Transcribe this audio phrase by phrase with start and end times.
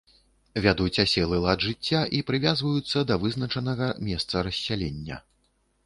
[0.65, 5.25] Вядуць аселы лад жыцця і прывязваюцца да вызначанага месца рассялення.